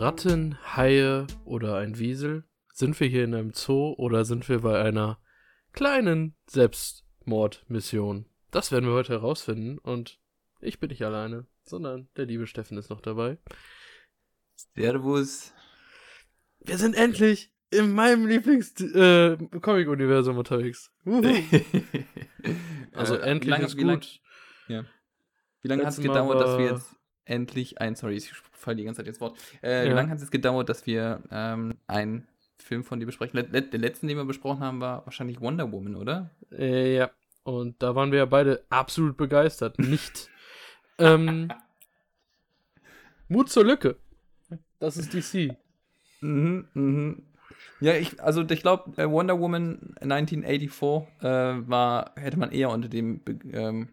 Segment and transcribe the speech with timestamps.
[0.00, 2.44] Ratten, Haie oder ein Wiesel?
[2.72, 5.18] Sind wir hier in einem Zoo oder sind wir bei einer
[5.72, 8.26] kleinen Selbstmordmission?
[8.52, 10.20] Das werden wir heute herausfinden und
[10.60, 13.38] ich bin nicht alleine, sondern der liebe Steffen ist noch dabei.
[14.76, 15.52] Servus.
[16.60, 20.92] Wir sind endlich in meinem Lieblings-Comic-Universum äh, unterwegs.
[22.92, 23.84] also äh, endlich lange, ist gut.
[23.84, 24.04] Lang,
[24.68, 24.84] ja.
[25.62, 26.97] Wie lange hat es gedauert, dass wir jetzt
[27.28, 29.38] endlich ein, sorry, ich falle die ganze Zeit ins Wort.
[29.62, 29.90] Äh, ja.
[29.90, 32.26] Wie lange hat es gedauert, dass wir ähm, einen
[32.58, 33.36] Film von dir besprechen?
[33.36, 36.30] Le der letzte, den wir besprochen haben, war wahrscheinlich Wonder Woman, oder?
[36.50, 37.10] Äh, ja.
[37.44, 39.78] Und da waren wir ja beide absolut begeistert.
[39.78, 40.28] Nicht.
[40.98, 41.50] ähm,
[43.28, 43.96] Mut zur Lücke.
[44.78, 45.56] Das ist DC.
[46.20, 47.22] Mhm, mhm.
[47.80, 52.88] Ja, ich, also ich glaube, äh, Wonder Woman 1984 äh, war, hätte man eher unter
[52.88, 53.20] dem
[53.52, 53.88] ähm,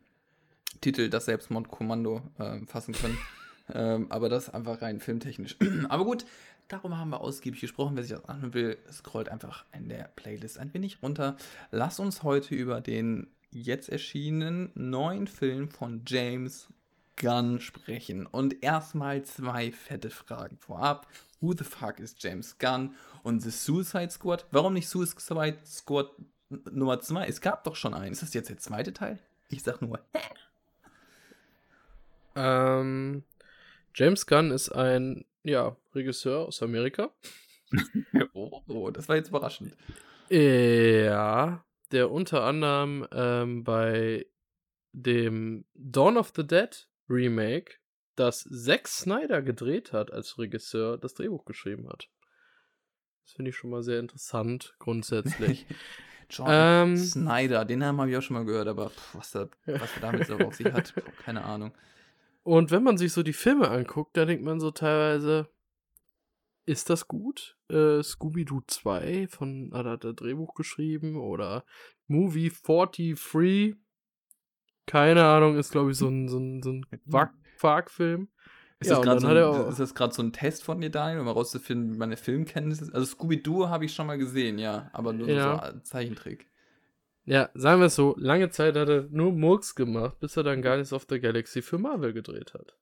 [0.86, 3.18] Titel Das Selbstmordkommando äh, fassen können.
[3.74, 5.58] ähm, aber das einfach rein filmtechnisch.
[5.90, 6.28] aber gut,
[6.68, 7.96] darum haben wir ausgiebig gesprochen.
[7.96, 11.38] Wer sich das anhören will, scrollt einfach in der Playlist ein wenig runter.
[11.72, 16.68] Lass uns heute über den jetzt erschienenen neuen Film von James
[17.16, 18.28] Gunn sprechen.
[18.28, 21.08] Und erstmal zwei fette Fragen vorab.
[21.42, 22.94] Who the fuck ist James Gunn?
[23.24, 24.46] Und The Suicide Squad?
[24.52, 26.12] Warum nicht Suicide Squad
[26.50, 27.26] Nummer 2?
[27.26, 28.12] Es gab doch schon einen.
[28.12, 29.18] Ist das jetzt der zweite Teil?
[29.50, 30.22] Ich sag nur, hä?
[32.36, 33.24] Ähm,
[33.94, 37.14] James Gunn ist ein, ja, Regisseur aus Amerika.
[38.34, 39.76] oh, oh, das war jetzt überraschend.
[40.30, 44.26] Ja, der unter anderem ähm, bei
[44.92, 47.76] dem Dawn of the Dead Remake,
[48.16, 52.10] das Zack Snyder gedreht hat als Regisseur, das Drehbuch geschrieben hat.
[53.24, 55.66] Das finde ich schon mal sehr interessant, grundsätzlich.
[56.30, 59.48] John ähm, Snyder, den Namen habe ich auch schon mal gehört, aber pff, was, da,
[59.66, 61.72] was er damit so auf sich hat, keine Ahnung.
[62.46, 65.50] Und wenn man sich so die Filme anguckt, da denkt man so teilweise,
[66.68, 67.58] ist das gut?
[67.72, 71.66] Äh, Scooby-Doo 2 von, hat er Drehbuch geschrieben oder
[72.06, 73.76] Movie 43,
[74.86, 76.86] keine Ahnung, ist glaube ich so ein, so ein, so ein
[77.60, 78.30] Quark-Film.
[78.80, 81.26] Ist, ja, das so ein, ist das gerade so ein Test von dir, Daniel, um
[81.26, 82.94] herauszufinden, wie meine Filmkenntnisse ist?
[82.94, 85.56] Also Scooby-Doo habe ich schon mal gesehen, ja, aber nur ja.
[85.56, 86.48] so ein Zeichentrick.
[87.26, 90.62] Ja, sagen wir es so, lange Zeit hat er nur Murks gemacht, bis er dann
[90.62, 92.78] Guardians of the Galaxy für Marvel gedreht hat.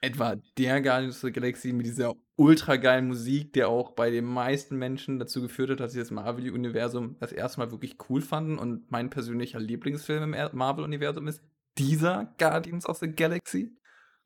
[0.00, 4.24] Etwa der Guardians of the Galaxy mit dieser ultra geilen Musik, der auch bei den
[4.24, 8.58] meisten Menschen dazu geführt hat, dass sie das Marvel-Universum das erste Mal wirklich cool fanden
[8.58, 11.42] und mein persönlicher Lieblingsfilm im Marvel-Universum ist
[11.76, 13.76] dieser Guardians of the Galaxy.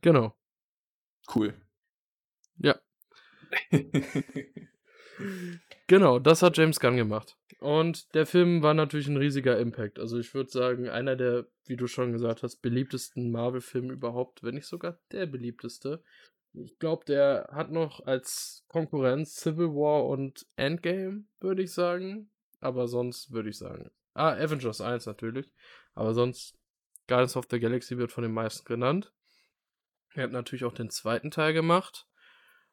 [0.03, 0.35] Genau.
[1.35, 1.55] Cool.
[2.59, 2.77] Ja.
[5.87, 7.37] genau, das hat James Gunn gemacht.
[7.59, 9.99] Und der Film war natürlich ein riesiger Impact.
[9.99, 14.55] Also ich würde sagen, einer der, wie du schon gesagt hast, beliebtesten Marvel-Filme überhaupt, wenn
[14.55, 16.03] nicht sogar der beliebteste.
[16.53, 22.31] Ich glaube, der hat noch als Konkurrenz Civil War und Endgame, würde ich sagen.
[22.61, 23.91] Aber sonst würde ich sagen.
[24.15, 25.51] Ah, Avengers 1 natürlich.
[25.95, 26.59] Aber sonst,
[27.07, 29.13] Guardians of the Galaxy wird von den meisten genannt.
[30.15, 32.07] Er hat natürlich auch den zweiten Teil gemacht.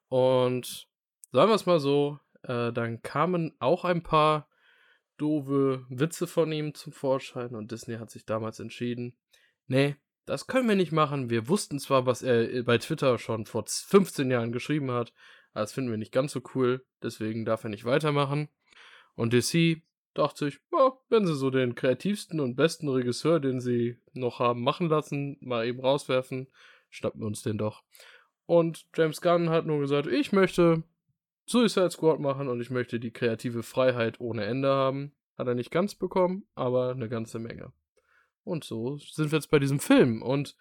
[0.08, 0.88] Und
[1.32, 4.48] sagen wir es mal so, äh, dann kamen auch ein paar
[5.18, 9.16] doofe Witze von ihm zum Vorschein und Disney hat sich damals entschieden,
[9.68, 11.30] nee, das können wir nicht machen.
[11.30, 15.14] Wir wussten zwar, was er äh, bei Twitter schon vor 15 Jahren geschrieben hat,
[15.52, 18.50] aber das finden wir nicht ganz so cool, deswegen darf er nicht weitermachen.
[19.16, 19.82] Und DC
[20.14, 24.62] dachte sich, ja, wenn sie so den kreativsten und besten Regisseur, den sie noch haben
[24.62, 26.48] machen lassen, mal eben rauswerfen,
[26.90, 27.84] schnappen wir uns den doch.
[28.46, 30.84] Und James Gunn hat nur gesagt, ich möchte
[31.46, 35.14] Suicide Squad machen und ich möchte die kreative Freiheit ohne Ende haben.
[35.38, 37.74] Hat er nicht ganz bekommen, aber eine ganze Menge.
[38.44, 40.22] Und so sind wir jetzt bei diesem Film.
[40.22, 40.56] Und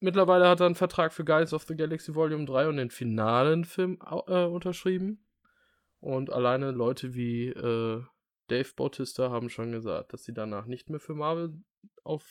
[0.00, 3.64] mittlerweile hat er einen Vertrag für Guides of the Galaxy Volume 3 und den finalen
[3.64, 5.24] Film äh, unterschrieben.
[6.00, 8.02] Und alleine Leute wie äh,
[8.48, 11.62] Dave Bautista haben schon gesagt, dass sie danach nicht mehr für Marvel
[12.02, 12.24] auf,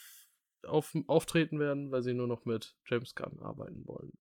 [0.64, 4.12] auf, auftreten werden, weil sie nur noch mit James Gunn arbeiten wollen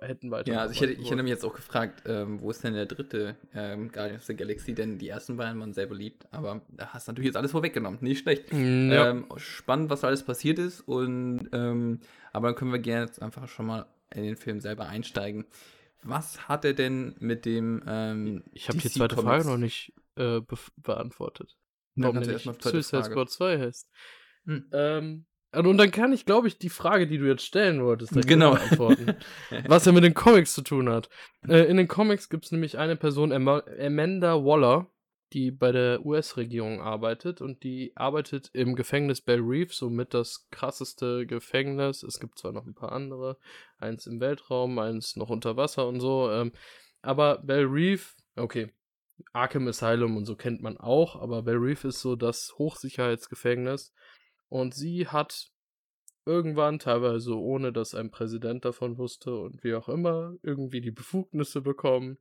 [0.00, 0.52] hätten weiter.
[0.52, 2.86] Ja, also ich hätte, ich hätte mich jetzt auch gefragt, ähm, wo ist denn der
[2.86, 4.74] dritte ähm, Guardians of the Galaxy?
[4.74, 7.98] Denn die ersten beiden waren sehr beliebt, aber da hast du natürlich jetzt alles vorweggenommen.
[8.02, 8.52] Nicht schlecht.
[8.52, 9.10] Mm, ja.
[9.10, 10.80] Ähm, spannend, was da alles passiert ist.
[10.80, 12.00] Und ähm,
[12.32, 15.44] aber dann können wir gerne jetzt einfach schon mal in den Film selber einsteigen.
[16.02, 20.40] Was hat er denn mit dem ähm, Ich habe die zweite Frage noch nicht äh,
[20.40, 21.56] be beantwortet.
[21.94, 23.88] Warum der nicht Suicide Squad 2 heißt.
[24.46, 24.66] Hm.
[24.72, 28.52] Ähm, und dann kann ich, glaube ich, die Frage, die du jetzt stellen wolltest, genau.
[28.52, 29.16] beantworten.
[29.66, 31.08] was ja mit den Comics zu tun hat.
[31.46, 34.90] Äh, in den Comics gibt es nämlich eine Person, Amanda Waller,
[35.32, 41.26] die bei der US-Regierung arbeitet und die arbeitet im Gefängnis Bell Reef, somit das krasseste
[41.26, 42.02] Gefängnis.
[42.02, 43.38] Es gibt zwar noch ein paar andere,
[43.78, 46.52] eins im Weltraum, eins noch unter Wasser und so, ähm,
[47.00, 48.72] aber Bell Reef, okay,
[49.32, 53.92] Arkham Asylum und so kennt man auch, aber Bell Reef ist so das Hochsicherheitsgefängnis
[54.52, 55.50] und sie hat
[56.26, 61.62] irgendwann, teilweise ohne dass ein Präsident davon wusste und wie auch immer, irgendwie die Befugnisse
[61.62, 62.18] bekommen,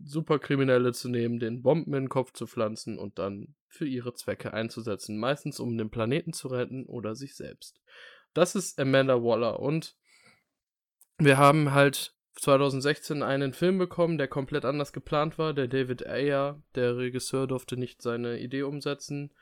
[0.00, 4.54] Superkriminelle zu nehmen, den Bomben in den Kopf zu pflanzen und dann für ihre Zwecke
[4.54, 7.80] einzusetzen, meistens um den Planeten zu retten oder sich selbst.
[8.32, 9.96] Das ist Amanda Waller und
[11.18, 15.52] wir haben halt 2016 einen Film bekommen, der komplett anders geplant war.
[15.52, 19.32] Der David Ayer, der Regisseur, durfte nicht seine Idee umsetzen.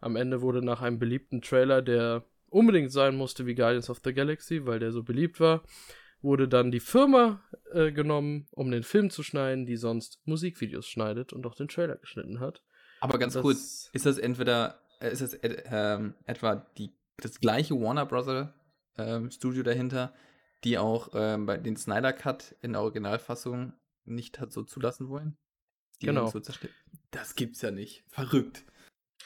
[0.00, 4.12] Am Ende wurde nach einem beliebten Trailer, der unbedingt sein musste wie Guardians of the
[4.14, 5.62] Galaxy, weil der so beliebt war,
[6.22, 7.40] wurde dann die Firma
[7.72, 11.96] äh, genommen, um den Film zu schneiden, die sonst Musikvideos schneidet und auch den Trailer
[11.96, 12.62] geschnitten hat.
[13.00, 17.40] Aber ganz Das- kurz, ist das entweder, äh, ist das äh, ähm, etwa die, das
[17.40, 18.54] gleiche Warner Brother
[18.96, 20.12] ähm, Studio dahinter,
[20.64, 23.74] die auch ähm, bei den Snyder Cut in der Originalfassung
[24.04, 25.36] nicht hat so zulassen wollen?
[26.00, 26.26] Die Genau.
[26.28, 26.40] So
[27.10, 28.04] das gibt's ja nicht.
[28.08, 28.64] Verrückt.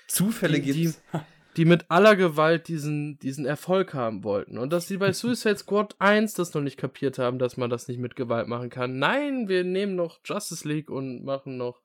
[0.09, 1.03] Zufälle Die- die- gibt's.
[1.57, 4.57] die mit aller Gewalt diesen, diesen Erfolg haben wollten.
[4.57, 7.89] Und dass sie bei Suicide Squad 1 das noch nicht kapiert haben, dass man das
[7.89, 8.99] nicht mit Gewalt machen kann.
[8.99, 11.83] Nein, wir nehmen noch Justice League und machen noch,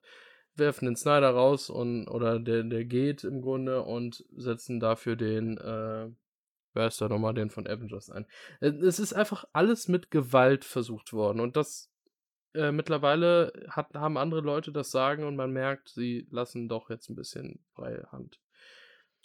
[0.56, 5.58] werfen den Snyder raus und, oder der, der geht im Grunde und setzen dafür den,
[5.58, 6.08] äh,
[6.74, 8.26] wer ist da nochmal, den von Avengers ein.
[8.62, 11.92] Äh, Es ist einfach alles mit Gewalt versucht worden und das
[12.54, 17.10] äh, mittlerweile hat, haben andere Leute das Sagen und man merkt, sie lassen doch jetzt
[17.10, 18.40] ein bisschen freie Hand.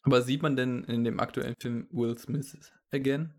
[0.03, 2.57] Aber sieht man denn in dem aktuellen Film Will Smith
[2.91, 3.33] again?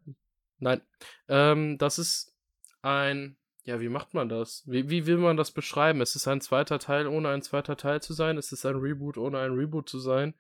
[0.60, 0.82] Nein.
[1.28, 2.36] Ähm, das ist
[2.82, 3.38] ein.
[3.66, 4.64] Ja, wie macht man das?
[4.66, 6.02] Wie, wie will man das beschreiben?
[6.02, 8.38] Es ist ein zweiter Teil, ohne ein zweiter Teil zu sein.
[8.38, 10.34] Es ist ein Reboot, ohne ein Reboot zu sein.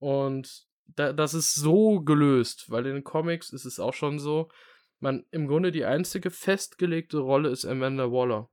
[0.00, 4.48] Und da, das ist so gelöst, weil in den Comics ist es auch schon so.
[4.98, 8.50] Man, im Grunde die einzige festgelegte Rolle ist Amanda Waller.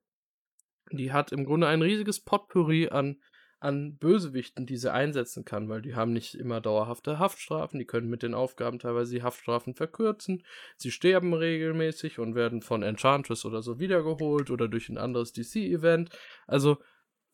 [0.92, 3.22] Die hat im Grunde ein riesiges Potpourri an,
[3.60, 8.10] an Bösewichten, die sie einsetzen kann, weil die haben nicht immer dauerhafte Haftstrafen, die können
[8.10, 10.44] mit den Aufgaben teilweise die Haftstrafen verkürzen.
[10.78, 16.10] Sie sterben regelmäßig und werden von Enchantress oder so wiedergeholt oder durch ein anderes DC-Event.
[16.46, 16.78] Also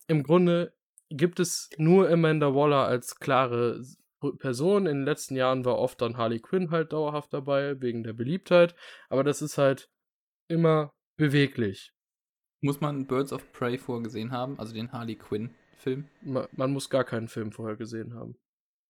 [0.06, 0.72] im Grunde
[1.10, 3.82] gibt es nur Amanda Waller als klare
[4.38, 4.86] Person.
[4.86, 8.74] In den letzten Jahren war oft dann Harley Quinn halt dauerhaft dabei, wegen der Beliebtheit.
[9.08, 9.90] Aber das ist halt
[10.48, 11.92] immer beweglich.
[12.62, 16.08] Muss man Birds of Prey vorgesehen haben, also den Harley Quinn-Film?
[16.22, 18.36] Ma man muss gar keinen Film vorher gesehen haben.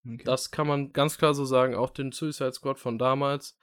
[0.06, 0.22] Okay.
[0.24, 3.58] Das kann man ganz klar so sagen, auch den Suicide Squad von damals.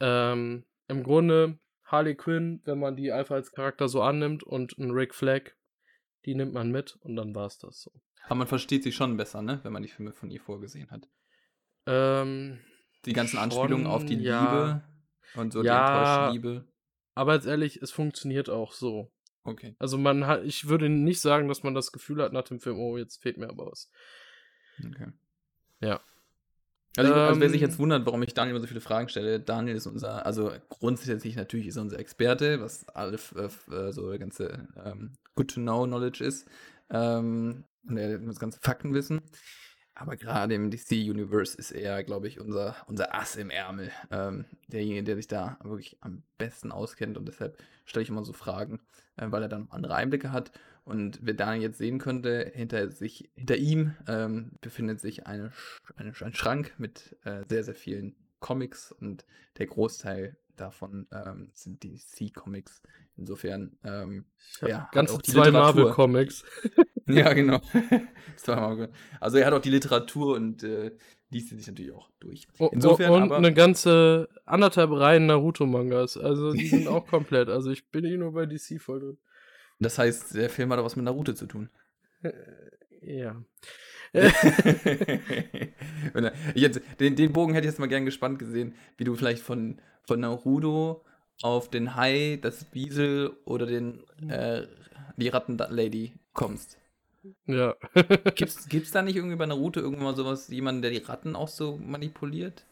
[0.00, 4.90] Ähm, Im Grunde Harley Quinn, wenn man die einfach als Charakter so annimmt und einen
[4.90, 5.52] Rick Flag,
[6.24, 7.92] die nimmt man mit und dann war es das so.
[8.24, 9.60] Aber man versteht sie schon besser, ne?
[9.62, 11.08] Wenn man die Filme von ihr vorgesehen hat.
[11.86, 12.58] Ähm,
[13.04, 14.40] Die ganzen Schon, Anspielungen auf die ja.
[14.42, 15.86] Liebe und so Ja.
[15.86, 16.68] die enttäuschte Liebe.
[17.14, 19.12] aber jetzt ehrlich, es funktioniert auch so.
[19.46, 19.74] Okay.
[19.78, 22.78] Also man hat, ich würde nicht sagen, dass man das Gefühl hat nach dem Film,
[22.78, 23.90] oh, jetzt fehlt mir aber was.
[24.78, 25.12] okay.
[25.80, 26.00] Ja.
[26.98, 29.08] Also, ich, also wer sich Ähm, jetzt wundert, warum ich Daniel immer so viele Fragen
[29.10, 33.34] stelle, Daniel ist unser, also grundsätzlich natürlich ist er unser Experte, was alle f-
[33.68, 36.48] äh, so ganze ähm, good to know Knowledge ist.
[36.88, 39.20] Ähm, und er das ganze Faktenwissen.
[39.98, 43.90] Aber gerade im DC-Universe ist er, glaube ich, unser, unser Ass im Ärmel.
[44.10, 47.16] Ähm, derjenige, der sich da wirklich am besten auskennt.
[47.16, 47.56] Und deshalb
[47.86, 48.80] stelle ich immer so Fragen,
[49.16, 50.52] äh, weil er dann andere Einblicke hat.
[50.84, 55.50] Und wer Daniel jetzt sehen könnte, hinter, sich, hinter ihm ähm, befindet sich eine,
[55.96, 58.92] eine, ein Schrank mit äh, sehr, sehr vielen Comics.
[58.92, 59.24] Und
[59.56, 62.82] der Großteil davon ähm, sind DC-Comics.
[63.16, 64.26] Insofern, ähm,
[64.60, 65.50] Ja, ganz auch die zwei.
[65.50, 66.44] Marvel-Comics.
[67.06, 67.60] ja, genau.
[69.20, 70.92] Also er hat auch die Literatur und äh,
[71.30, 72.46] liest sie sich natürlich auch durch.
[72.70, 73.36] Insofern und aber.
[73.38, 76.16] eine ganze anderthalb Reihen Naruto-Mangas.
[76.16, 77.48] Also die sind auch komplett.
[77.48, 79.18] Also ich bin eh nur bei DC voll drin.
[79.78, 81.70] Das heißt, der Film hat auch was mit Naruto zu tun.
[83.06, 83.42] Ja.
[86.54, 89.80] Jetzt, den, den Bogen hätte ich jetzt mal gern gespannt gesehen, wie du vielleicht von,
[90.04, 91.04] von Naruto
[91.42, 94.66] auf den Hai, das Biesel oder den, äh,
[95.16, 96.78] die Rattenlady kommst.
[97.46, 97.74] ja.
[98.34, 101.48] Gibt's, gibt's da nicht irgendwie bei Naruto irgendwann mal sowas, jemanden, der die Ratten auch
[101.48, 102.64] so manipuliert?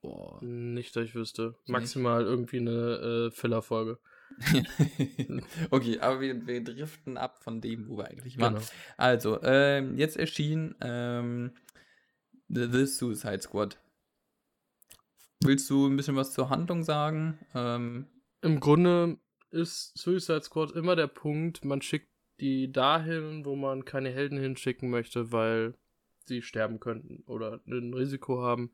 [0.00, 0.38] Boah.
[0.42, 1.54] Nicht, dass ich wüsste.
[1.66, 3.98] Maximal irgendwie eine äh, Filler-Folge.
[5.70, 8.54] okay, aber wir, wir driften ab von dem, wo wir eigentlich waren.
[8.54, 8.66] Genau.
[8.96, 11.52] Also, ähm, jetzt erschien ähm,
[12.48, 13.78] The, The Suicide Squad.
[15.44, 17.38] Willst du ein bisschen was zur Handlung sagen?
[17.54, 18.06] Ähm,
[18.42, 19.18] Im Grunde
[19.50, 22.08] ist Suicide Squad immer der Punkt, man schickt
[22.40, 25.74] die dahin, wo man keine Helden hinschicken möchte, weil
[26.24, 28.72] sie sterben könnten oder ein Risiko haben,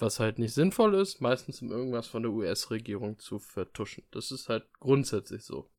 [0.00, 4.04] was halt nicht sinnvoll ist, meistens um irgendwas von der US-Regierung zu vertuschen.
[4.10, 5.70] Das ist halt grundsätzlich so.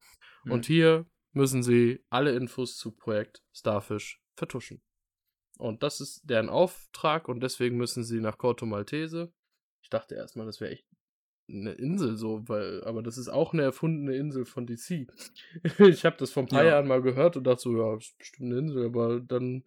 [0.43, 0.51] Mhm.
[0.51, 4.81] Und hier müssen sie alle Infos zu Projekt Starfish vertuschen.
[5.57, 9.31] Und das ist deren Auftrag und deswegen müssen sie nach Corto Maltese.
[9.83, 10.87] Ich dachte erstmal, das wäre echt
[11.47, 15.07] eine Insel so, weil, aber das ist auch eine erfundene Insel von DC.
[15.79, 16.71] ich habe das vor ein paar ja.
[16.71, 19.63] Jahren mal gehört und dachte so, ja, das ist bestimmt eine Insel, aber dann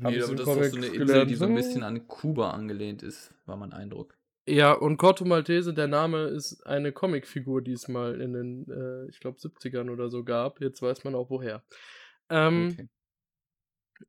[0.00, 3.34] Nee, aber das ist so eine Insel, die so ein bisschen an Kuba angelehnt ist,
[3.46, 4.16] war mein Eindruck.
[4.48, 9.08] Ja, und Corto Maltese, der Name ist eine Comicfigur, die es mal in den, äh,
[9.10, 10.60] ich glaube, 70ern oder so gab.
[10.60, 11.62] Jetzt weiß man auch woher.
[12.30, 12.88] Ähm, okay.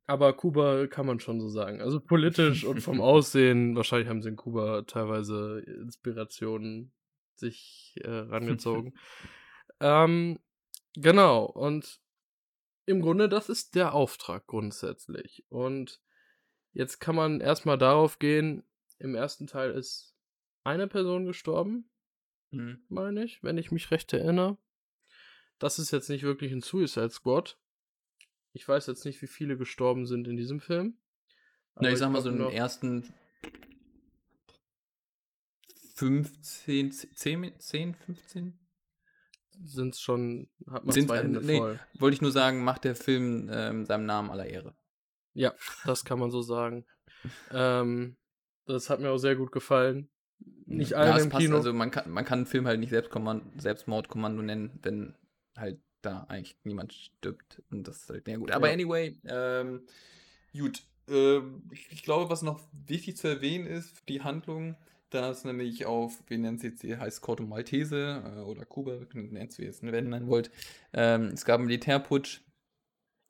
[0.06, 1.80] Aber Kuba kann man schon so sagen.
[1.80, 6.92] Also politisch und vom Aussehen, wahrscheinlich haben sie in Kuba teilweise Inspirationen
[7.34, 8.94] sich äh, rangezogen.
[9.80, 10.38] ähm,
[10.94, 12.00] genau, und
[12.90, 15.44] im Grunde, das ist der Auftrag grundsätzlich.
[15.48, 16.00] Und
[16.72, 18.64] jetzt kann man erstmal darauf gehen,
[18.98, 20.14] im ersten Teil ist
[20.64, 21.90] eine Person gestorben,
[22.50, 22.84] mhm.
[22.88, 24.58] meine ich, wenn ich mich recht erinnere.
[25.58, 27.58] Das ist jetzt nicht wirklich ein Suicide Squad.
[28.52, 30.98] Ich weiß jetzt nicht, wie viele gestorben sind in diesem Film.
[31.76, 33.12] Na, ich, ich sag mal so in den ersten
[35.94, 38.58] 15, 10, 10 15?
[39.64, 41.78] Sind es schon, hat man sind, zwei Hände nee, voll.
[41.98, 44.74] Wollte ich nur sagen, macht der Film ähm, seinem Namen aller Ehre.
[45.34, 46.86] Ja, das kann man so sagen.
[47.50, 48.16] ähm,
[48.66, 50.08] das hat mir auch sehr gut gefallen.
[50.66, 51.56] Nicht allen ja, im passt, Kino.
[51.56, 55.16] Also man kann, man kann einen Film halt nicht Selbstmordkommando nennen, wenn
[55.56, 57.62] halt da eigentlich niemand stirbt.
[57.70, 58.52] Und das ist halt, ja gut.
[58.52, 58.74] Aber ja.
[58.74, 59.86] anyway, ähm,
[60.56, 60.82] gut.
[61.08, 64.76] Ähm, ich, ich glaube, was noch wichtig zu erwähnen ist, die Handlung,
[65.10, 69.58] da ist nämlich auf, wie nennt jetzt, die heißt Corto Maltese äh, oder Kuba, nennt
[69.58, 70.50] ihr es nennen wollt.
[70.92, 72.40] Ähm, es gab einen Militärputsch.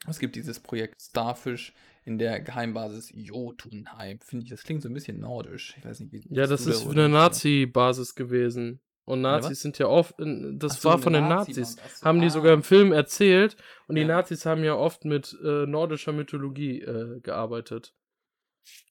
[0.08, 4.18] Es gibt dieses Projekt Starfish in der Geheimbasis Jotunheim.
[4.20, 5.74] Finde ich, das klingt so ein bisschen nordisch.
[5.76, 8.80] Ich weiß nicht, wie Ja, das ist eine Nazi-Basis gewesen.
[9.04, 12.20] Und Nazis ja, sind ja oft, das so, war von den Nazi Nazis, so, haben
[12.20, 12.22] ah.
[12.22, 13.56] die sogar im Film erzählt.
[13.88, 14.02] Und ja.
[14.02, 17.92] die Nazis haben ja oft mit äh, nordischer Mythologie äh, gearbeitet.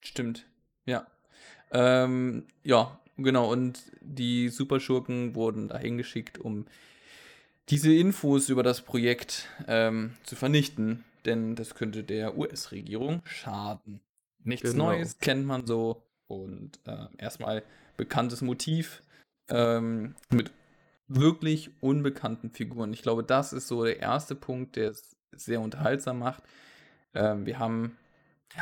[0.02, 0.46] Stimmt,
[0.84, 1.06] ja.
[1.70, 3.50] Ähm, ja, genau.
[3.50, 6.66] Und die Superschurken wurden dahin geschickt, um
[7.68, 14.00] diese Infos über das Projekt ähm, zu vernichten, denn das könnte der US-Regierung schaden.
[14.42, 14.86] Nichts genau.
[14.86, 17.62] Neues kennt man so und äh, erstmal
[17.96, 19.02] bekanntes Motiv
[19.48, 20.50] ähm, mit
[21.06, 22.92] wirklich unbekannten Figuren.
[22.92, 26.42] Ich glaube, das ist so der erste Punkt, der es sehr unterhaltsam macht.
[27.14, 27.96] Ähm, wir haben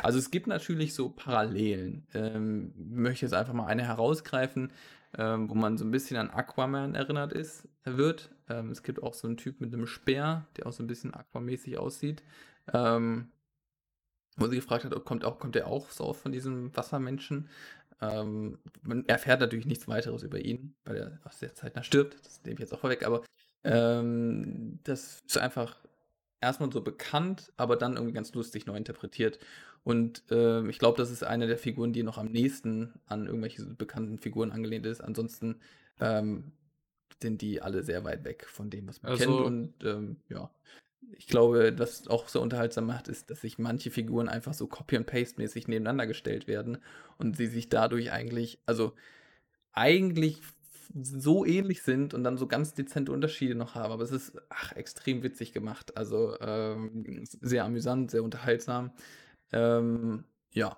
[0.03, 2.07] also es gibt natürlich so Parallelen.
[2.13, 4.71] Ähm, möchte jetzt einfach mal eine herausgreifen,
[5.17, 8.29] ähm, wo man so ein bisschen an Aquaman erinnert ist, wird.
[8.49, 11.13] Ähm, es gibt auch so einen Typ mit einem Speer, der auch so ein bisschen
[11.13, 12.23] aquamäßig aussieht.
[12.71, 13.31] Ähm,
[14.37, 17.49] wo sie gefragt hat, kommt, auch, kommt er auch so von diesem Wassermenschen.
[18.01, 22.17] Ähm, man erfährt natürlich nichts weiteres über ihn, weil er aus der Zeit nach stirbt.
[22.25, 23.23] Das nehme ich jetzt auch vorweg, aber
[23.63, 25.77] ähm, das ist einfach
[26.39, 29.39] erstmal so bekannt, aber dann irgendwie ganz lustig neu interpretiert.
[29.83, 33.65] Und äh, ich glaube, das ist eine der Figuren, die noch am nächsten an irgendwelche
[33.65, 35.01] bekannten Figuren angelehnt ist.
[35.01, 35.59] Ansonsten
[35.99, 36.51] ähm,
[37.21, 39.45] sind die alle sehr weit weg von dem, was man also, kennt.
[39.45, 40.51] Und ähm, ja,
[41.17, 44.97] ich glaube, was auch so unterhaltsam macht, ist, dass sich manche Figuren einfach so Copy-
[44.97, 46.77] and Paste-mäßig nebeneinander gestellt werden
[47.17, 48.93] und sie sich dadurch eigentlich, also
[49.71, 50.41] eigentlich
[50.93, 53.91] so ähnlich sind und dann so ganz dezente Unterschiede noch haben.
[53.91, 55.95] Aber es ist ach, extrem witzig gemacht.
[55.97, 58.91] Also ähm, sehr amüsant, sehr unterhaltsam.
[59.51, 60.77] Ähm, ja.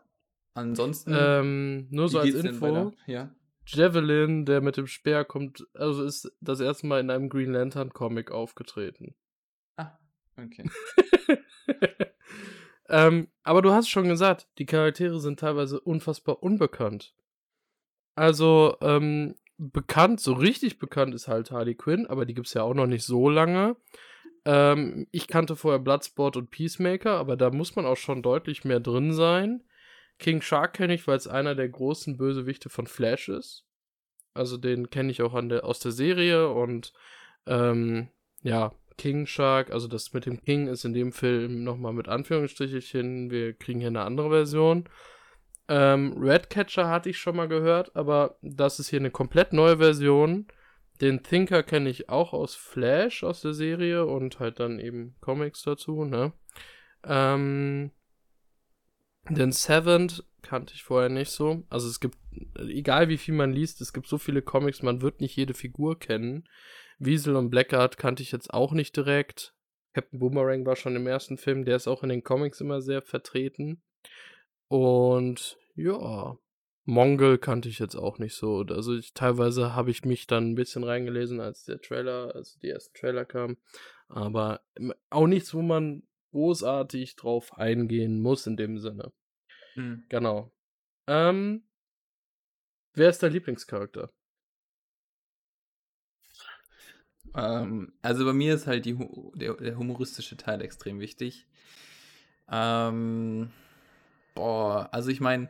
[0.53, 1.13] Ansonsten.
[1.15, 2.93] Ähm, nur so als Info.
[3.07, 3.33] Ja.
[3.65, 7.93] Javelin, der mit dem Speer kommt, also ist das erste Mal in einem Green Lantern
[7.93, 9.15] Comic aufgetreten.
[9.77, 9.97] Ah,
[10.37, 10.69] okay.
[12.89, 17.13] ähm, aber du hast schon gesagt, die Charaktere sind teilweise unfassbar unbekannt.
[18.15, 22.63] Also, ähm, bekannt, so richtig bekannt ist halt Harley Quinn, aber die gibt es ja
[22.63, 23.77] auch noch nicht so lange.
[24.45, 28.79] Ähm, ich kannte vorher Bloodsport und Peacemaker, aber da muss man auch schon deutlich mehr
[28.79, 29.63] drin sein.
[30.19, 33.65] King Shark kenne ich, weil es einer der großen Bösewichte von Flash ist.
[34.33, 36.93] Also den kenne ich auch der, aus der Serie und
[37.47, 38.09] ähm,
[38.43, 43.31] ja, King Shark, also das mit dem King ist in dem Film nochmal mit Anführungsstrichelchen,
[43.31, 44.85] wir kriegen hier eine andere Version.
[45.67, 50.47] Ähm, Redcatcher hatte ich schon mal gehört, aber das ist hier eine komplett neue Version.
[51.01, 55.63] Den Thinker kenne ich auch aus Flash, aus der Serie und halt dann eben Comics
[55.63, 56.31] dazu, ne?
[57.03, 57.91] Ähm,
[59.29, 61.63] den Seventh kannte ich vorher nicht so.
[61.69, 62.17] Also es gibt,
[62.55, 65.97] egal wie viel man liest, es gibt so viele Comics, man wird nicht jede Figur
[65.97, 66.47] kennen.
[66.99, 69.55] Wiesel und Blackguard kannte ich jetzt auch nicht direkt.
[69.93, 73.01] Captain Boomerang war schon im ersten Film, der ist auch in den Comics immer sehr
[73.01, 73.81] vertreten.
[74.67, 76.37] Und ja,
[76.85, 78.65] Mongol kannte ich jetzt auch nicht so.
[78.69, 82.69] Also ich, teilweise habe ich mich dann ein bisschen reingelesen, als der Trailer, also die
[82.69, 83.57] ersten Trailer kamen.
[84.07, 84.61] Aber
[85.09, 89.11] auch nichts, wo man großartig drauf eingehen muss in dem Sinne.
[89.75, 90.03] Mhm.
[90.09, 90.51] Genau.
[91.07, 91.63] Ähm,
[92.93, 94.11] wer ist dein Lieblingscharakter?
[97.35, 98.97] Ähm, also bei mir ist halt die,
[99.35, 101.47] der, der humoristische Teil extrem wichtig.
[102.49, 103.51] Ähm,
[104.35, 105.49] boah, also ich meine,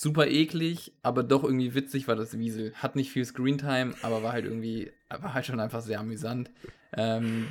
[0.00, 2.72] super eklig, aber doch irgendwie witzig war das Wiesel.
[2.72, 6.50] Hat nicht viel Screentime, aber war halt irgendwie, war halt schon einfach sehr amüsant.
[6.94, 7.48] Ähm,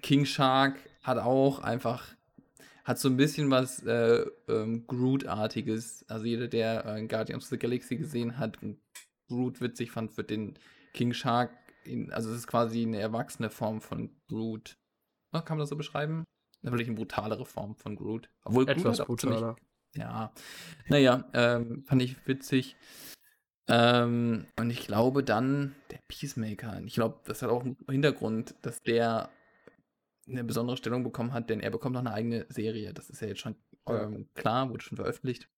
[0.00, 2.06] King Shark hat auch einfach,
[2.84, 6.06] hat so ein bisschen was äh, ähm, Groot-artiges.
[6.08, 8.78] Also jeder, der äh, Guardians of the Galaxy gesehen hat und
[9.28, 10.58] Groot witzig fand, wird den
[10.94, 11.50] King Shark,
[11.84, 14.78] in, also es ist quasi eine erwachsene Form von Groot.
[15.32, 16.24] Kann man das so beschreiben?
[16.62, 18.30] Natürlich eine brutalere Form von Groot.
[18.44, 19.56] Obwohl Etwas Groot brutaler.
[19.94, 20.32] Ja,
[20.88, 22.76] naja, ähm, fand ich witzig.
[23.68, 28.82] Ähm, und ich glaube dann, der Peacemaker, ich glaube, das hat auch einen Hintergrund, dass
[28.82, 29.30] der
[30.28, 32.92] eine besondere Stellung bekommen hat, denn er bekommt noch eine eigene Serie.
[32.94, 33.56] Das ist ja jetzt schon
[33.88, 35.48] ähm, klar, wurde schon veröffentlicht.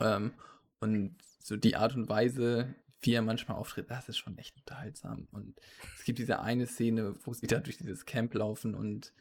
[0.00, 0.32] Ähm,
[0.80, 5.28] und so die Art und Weise, wie er manchmal auftritt, das ist schon echt unterhaltsam.
[5.32, 5.60] Und
[5.98, 9.12] es gibt diese eine Szene, wo sie da durch dieses Camp laufen und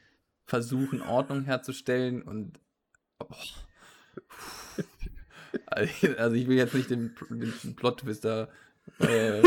[0.45, 2.59] versuchen, Ordnung herzustellen und
[3.19, 3.27] oh,
[5.65, 8.49] also ich will jetzt nicht den, den Plot-Twister
[8.99, 9.41] äh,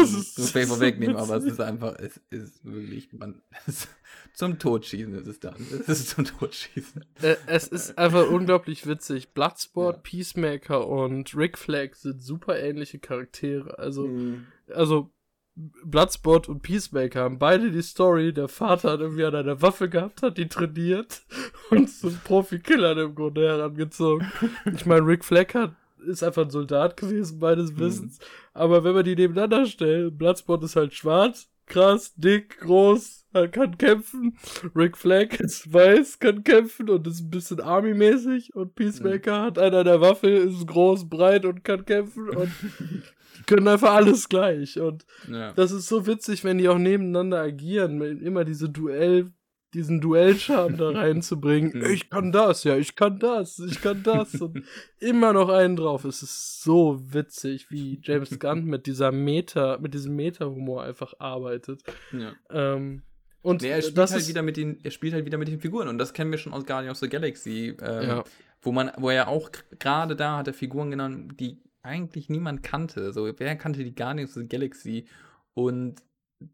[0.66, 3.88] vorwegnehmen, aber es ist einfach, es ist wirklich, man, es,
[4.33, 5.54] zum Totschießen ist es dann.
[5.87, 7.04] Es ist zum Totschießen.
[7.23, 9.33] Äh, es ist einfach unglaublich witzig.
[9.33, 10.02] Bloodsport, ja.
[10.02, 13.78] Peacemaker und Rick Flag sind super ähnliche Charaktere.
[13.78, 14.47] Also, mhm.
[14.68, 15.11] also
[15.56, 20.23] Bloodsport und Peacemaker haben beide die Story, der Vater hat irgendwie an einer Waffe gehabt,
[20.23, 21.23] hat die trainiert
[21.70, 24.30] und zum Profi-Killer im Grunde herangezogen.
[24.75, 25.75] Ich meine, Rick Flag hat,
[26.06, 27.78] ist einfach ein Soldat gewesen, meines mhm.
[27.78, 28.18] Wissens.
[28.18, 28.25] Mhm.
[28.54, 34.36] Aber wenn man die nebeneinander stellt, Bloodsport ist halt schwarz, krass, dick, groß, kann kämpfen.
[34.75, 38.54] Rick Flag ist weiß, kann kämpfen und ist ein bisschen Army-mäßig.
[38.54, 39.45] Und Peacemaker mhm.
[39.45, 42.28] hat einer der Waffe, ist groß, breit und kann kämpfen.
[42.30, 42.50] Und
[43.47, 44.78] können einfach alles gleich.
[44.78, 45.52] Und ja.
[45.52, 49.32] das ist so witzig, wenn die auch nebeneinander agieren, immer diese Duell,
[49.75, 51.73] diesen Duellscham da reinzubringen.
[51.75, 51.90] Mhm.
[51.90, 54.34] Ich kann das, ja, ich kann das, ich kann das.
[54.40, 54.62] Und
[55.00, 56.04] immer noch einen drauf.
[56.04, 61.82] Es ist so witzig, wie James Gunn mit dieser Meta, mit diesem Meta-Humor einfach arbeitet.
[62.12, 62.32] Ja.
[62.50, 63.02] Ähm,
[63.42, 65.60] und nee, er spielt halt ist, wieder mit den, er spielt halt wieder mit den
[65.60, 68.25] Figuren und das kennen wir schon aus Guardians of the Galaxy, ähm, ja.
[68.62, 73.12] wo man, wo er auch gerade da hat er Figuren genannt, die eigentlich niemand kannte.
[73.12, 75.06] So, wer kannte die Guardians of the Galaxy?
[75.54, 76.02] Und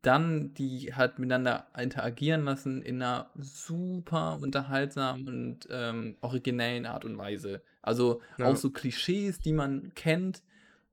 [0.03, 7.17] dann die halt miteinander interagieren lassen in einer super unterhaltsamen und ähm, originellen Art und
[7.19, 7.63] Weise.
[7.83, 8.47] Also ja.
[8.47, 10.43] auch so Klischees, die man kennt,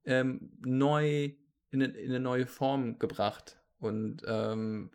[0.05, 1.31] ähm, neu
[1.69, 3.59] in eine, in eine, neue Form gebracht.
[3.79, 4.89] Und ähm,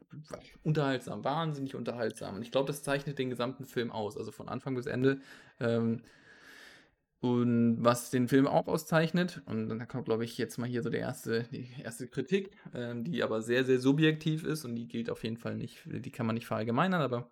[0.64, 2.36] unterhaltsam, wahnsinnig unterhaltsam.
[2.36, 5.20] Und ich glaube, das zeichnet den gesamten Film aus, also von Anfang bis Ende.
[7.22, 10.90] Und was den Film auch auszeichnet, und dann kommt, glaube ich, jetzt mal hier so
[10.90, 15.08] der erste, die erste Kritik, äh, die aber sehr, sehr subjektiv ist und die gilt
[15.08, 17.30] auf jeden Fall nicht, die kann man nicht verallgemeinern, aber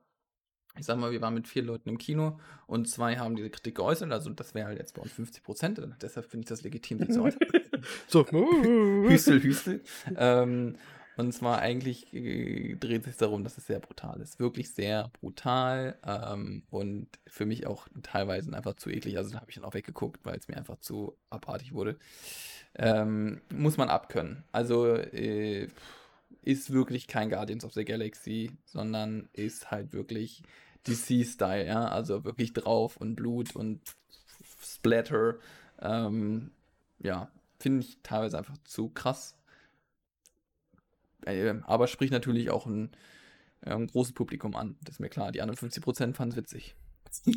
[0.78, 3.74] ich sag mal, wir waren mit vier Leuten im Kino und zwei haben diese Kritik
[3.74, 6.98] geäußert, also das wäre halt jetzt bei uns 50 Prozent, deshalb finde ich das legitim,
[6.98, 7.40] die zu äußern.
[8.06, 9.80] so, Hüstel, Hüstel.
[10.16, 10.76] ähm,
[11.20, 14.40] und zwar eigentlich äh, dreht sich darum, dass es sehr brutal ist.
[14.40, 19.16] Wirklich sehr brutal ähm, und für mich auch teilweise einfach zu eklig.
[19.16, 21.96] Also da habe ich dann auch weggeguckt, weil es mir einfach zu abartig wurde.
[22.74, 24.44] Ähm, muss man abkönnen.
[24.52, 25.68] Also äh,
[26.42, 30.42] ist wirklich kein Guardians of the Galaxy, sondern ist halt wirklich
[30.86, 31.88] DC-Style, ja.
[31.88, 33.80] Also wirklich drauf und Blut und
[34.62, 35.36] Splatter.
[35.80, 36.50] Ähm,
[36.98, 39.36] ja, finde ich teilweise einfach zu krass
[41.26, 42.90] äh, aber spricht natürlich auch ein,
[43.62, 44.76] äh, ein großes Publikum an.
[44.82, 45.32] Das ist mir klar.
[45.32, 46.74] Die anderen 50% fanden es witzig.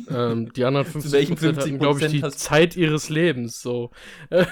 [0.08, 3.60] ähm, die anderen 50 Prozent hatten, glaube ich, die Zeit ihres Lebens.
[3.60, 3.90] So.
[4.30, 4.46] ja.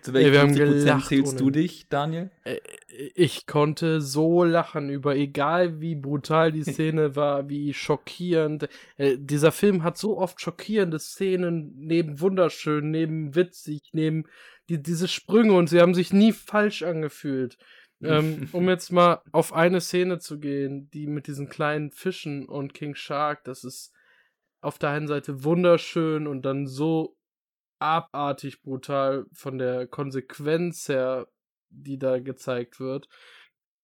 [0.00, 2.30] Zu welchen Ey, 50 Prozent zählst du dich, Daniel?
[2.44, 2.58] Äh,
[3.14, 8.68] ich konnte so lachen über, egal wie brutal die Szene war, wie schockierend.
[8.96, 14.24] Äh, dieser Film hat so oft schockierende Szenen, neben wunderschön, neben witzig, neben
[14.68, 17.58] die, diese Sprünge und sie haben sich nie falsch angefühlt
[18.02, 22.74] ähm, um jetzt mal auf eine Szene zu gehen, die mit diesen kleinen Fischen und
[22.74, 23.92] King Shark, das ist
[24.60, 27.16] auf der einen Seite wunderschön und dann so
[27.80, 31.26] abartig brutal von der Konsequenz her,
[31.68, 33.08] die da gezeigt wird.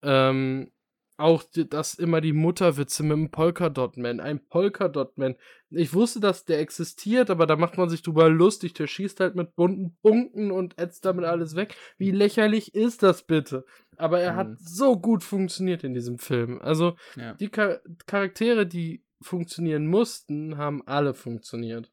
[0.03, 0.71] Ähm,
[1.19, 4.21] auch, dass immer die Mutterwitze mit dem Polkadot-Man.
[4.21, 5.35] Ein Polkadot-Man.
[5.71, 8.75] Ich wusste, dass der existiert, aber da macht man sich drüber lustig.
[8.75, 11.75] Der schießt halt mit bunten Punkten und ätzt damit alles weg.
[11.99, 13.65] Wie lächerlich ist das bitte?
[13.99, 14.37] Aber er mhm.
[14.37, 16.61] hat so gut funktioniert in diesem Film.
[16.63, 17.35] Also, ja.
[17.35, 21.91] die Char Charaktere, die funktionieren mussten, haben alle funktioniert.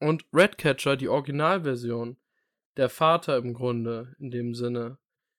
[0.00, 2.16] Und Redcatcher, die Originalversion,
[2.76, 4.98] der Vater im Grunde, in dem Sinne,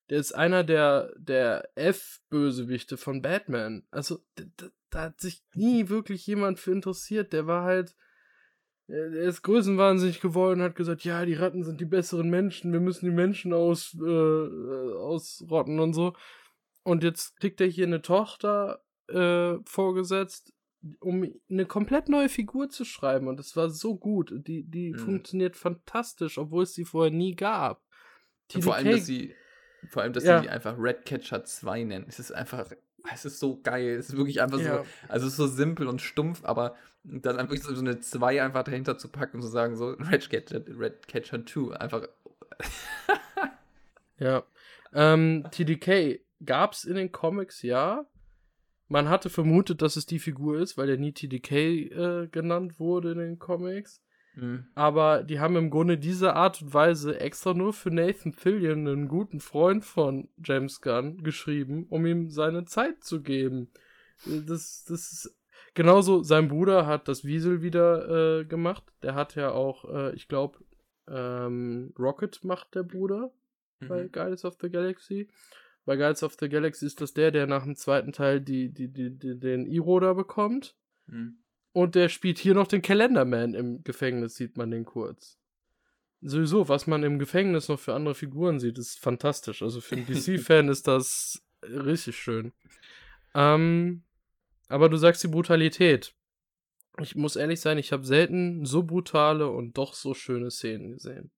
[0.10, 3.84] der ist einer der, der F-Bösewichte von Batman.
[3.92, 4.44] Also, da,
[4.90, 7.34] da, hat sich nie wirklich jemand für interessiert.
[7.34, 7.96] Der war halt,
[8.92, 12.80] er ist größenwahnsinnig geworden und hat gesagt, ja, die Ratten sind die besseren Menschen, wir
[12.80, 16.14] müssen die Menschen aus, äh, ausrotten und so.
[16.84, 20.54] Und jetzt kriegt er hier eine Tochter äh, vorgesetzt,
[21.00, 23.28] um eine komplett neue Figur zu schreiben.
[23.28, 24.34] Und das war so gut.
[24.48, 24.98] Die, die mhm.
[24.98, 27.84] funktioniert fantastisch, obwohl es sie vorher nie gab.
[28.60, 29.34] Vor allem, dass sie
[29.90, 30.38] vor allem, dass ja.
[30.40, 32.06] sie die einfach Redcatcher 2 nennen.
[32.08, 32.72] Es ist einfach,
[33.14, 33.96] es ist so geil.
[33.96, 34.84] Es ist wirklich einfach ja.
[34.84, 38.64] so, also es ist so simpel und stumpf, aber dann einfach so eine 2 einfach
[38.64, 42.08] dahinter zu packen und zu sagen, so Redcatcher, Redcatcher 2, einfach.
[44.20, 44.44] ja.
[44.94, 48.06] Ähm, TDK gab es in den Comics, ja.
[48.88, 53.14] Man hatte vermutet, dass es die Figur ist, weil der nie TDK äh, genannt wurde
[53.14, 54.02] in den Comics.
[54.36, 54.66] Mhm.
[54.76, 59.08] Aber die haben im Grunde diese Art und Weise extra nur für Nathan Fillion, einen
[59.08, 63.70] guten Freund von James Gunn, geschrieben, um ihm seine Zeit zu geben.
[64.26, 65.38] Das, das ist
[65.74, 66.24] genauso.
[66.24, 68.84] Sein Bruder hat das Wiesel wieder äh, gemacht.
[69.04, 70.60] Der hat ja auch, äh, ich glaube,
[71.08, 73.32] ähm, Rocket macht der Bruder
[73.80, 73.88] mhm.
[73.88, 75.28] bei Guardians of the Galaxy.
[75.84, 78.88] Bei Guardians of the Galaxy ist das der, der nach dem zweiten Teil die, die,
[78.88, 80.76] die, die den E-Roder da bekommt.
[81.08, 81.38] Mhm.
[81.74, 85.38] Und der spielt hier noch den Calendarman im Gefängnis, sieht man den kurz.
[86.22, 89.62] Sowieso, was man im Gefängnis noch für andere Figuren sieht, ist fantastisch.
[89.62, 92.52] Also für einen DC-Fan ist das richtig schön.
[93.34, 94.04] Ähm,
[94.68, 96.14] aber du sagst die Brutalität.
[97.00, 101.32] Ich muss ehrlich sein, ich habe selten so brutale und doch so schöne Szenen gesehen.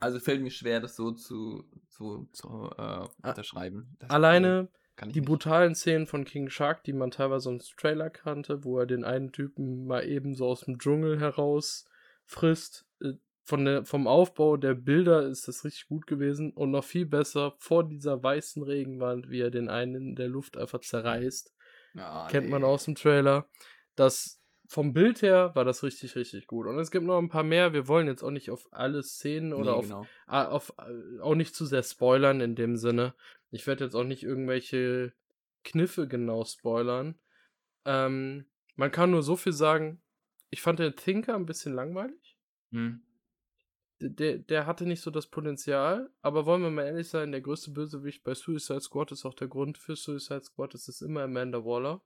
[0.00, 3.96] Also fällt mir schwer, das so zu, zu, zu äh, unterschreiben.
[4.00, 4.68] Das Alleine
[5.00, 5.24] die nicht.
[5.24, 9.32] brutalen Szenen von King Shark, die man teilweise im Trailer kannte, wo er den einen
[9.32, 11.84] Typen mal eben so aus dem Dschungel heraus
[12.24, 12.86] frisst.
[13.00, 13.14] Äh,
[13.46, 17.54] von der, vom Aufbau der Bilder ist das richtig gut gewesen und noch viel besser
[17.58, 21.52] vor dieser weißen Regenwand, wie er den einen in der Luft einfach zerreißt.
[21.96, 22.52] Oh, Kennt nee.
[22.52, 23.46] man aus dem Trailer.
[23.96, 24.40] Das
[24.74, 26.66] vom Bild her war das richtig, richtig gut.
[26.66, 27.72] Und es gibt noch ein paar mehr.
[27.72, 30.06] Wir wollen jetzt auch nicht auf alle Szenen oder nee, auf, genau.
[30.26, 33.14] auf, äh, auch nicht zu sehr spoilern in dem Sinne.
[33.52, 35.12] Ich werde jetzt auch nicht irgendwelche
[35.62, 37.14] Kniffe genau spoilern.
[37.84, 40.02] Ähm, man kann nur so viel sagen,
[40.50, 42.36] ich fand den Thinker ein bisschen langweilig.
[42.72, 43.00] Hm.
[44.00, 47.70] Der, der hatte nicht so das Potenzial, aber wollen wir mal ehrlich sein, der größte
[47.70, 51.64] Bösewicht bei Suicide Squad ist auch der Grund für Suicide Squad, es ist immer Amanda
[51.64, 52.02] Waller.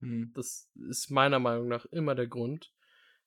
[0.00, 0.32] Hm.
[0.34, 2.72] Das ist meiner Meinung nach immer der Grund.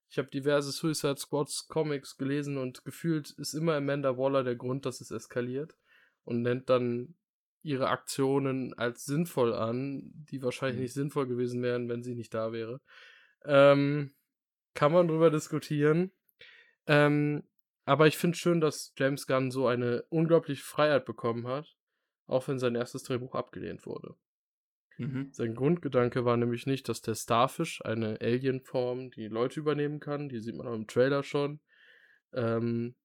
[0.10, 4.86] Ich habe diverse Suicide Squads Comics gelesen und gefühlt ist immer Amanda Waller der Grund,
[4.86, 5.78] dass es eskaliert
[6.26, 7.16] und nennt dann
[7.64, 10.84] ihre Aktionen als sinnvoll an, die wahrscheinlich mhm.
[10.84, 12.82] nicht sinnvoll gewesen wären, wenn sie nicht da wäre.
[13.46, 14.14] Ähm,
[14.74, 16.12] kann man drüber diskutieren.
[16.88, 17.44] Ähm,
[17.86, 21.76] aber ich finde schön, dass James Gunn so eine unglaubliche Freiheit bekommen hat,
[22.28, 24.16] auch wenn sein erstes Drehbuch abgelehnt wurde.
[24.98, 25.30] Mhm.
[25.32, 30.40] Sein Grundgedanke war nämlich nicht, dass der Starfish, eine Alienform, die Leute übernehmen kann, die
[30.40, 31.60] sieht man auch im Trailer schon,
[32.34, 32.96] ähm,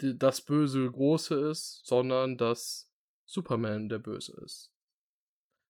[0.00, 2.90] die, das böse Große ist, sondern dass
[3.24, 4.72] Superman der Böse ist.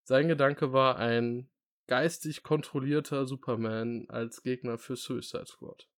[0.04, 1.48] Sein Gedanke war ein
[1.86, 5.88] geistig kontrollierter Superman als Gegner für Suicide Squad.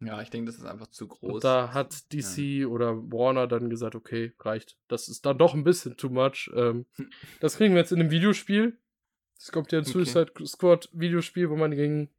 [0.00, 1.34] Ja, ich denke, das ist einfach zu groß.
[1.34, 2.66] Und da hat DC ja.
[2.66, 4.76] oder Warner dann gesagt, okay, reicht.
[4.88, 6.50] Das ist dann doch ein bisschen too much.
[6.54, 6.86] Ähm,
[7.40, 8.78] das kriegen wir jetzt in einem Videospiel.
[9.38, 9.92] Es kommt ja ein okay.
[9.92, 12.10] Suicide Squad Videospiel, wo man gegen